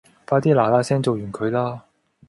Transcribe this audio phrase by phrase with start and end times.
[0.25, 1.85] 快啲拿拿聲做完佢啦